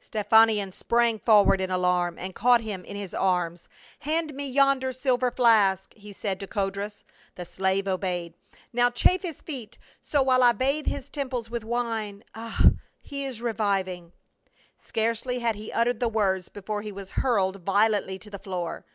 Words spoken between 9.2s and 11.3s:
his feet— so, while I bathe his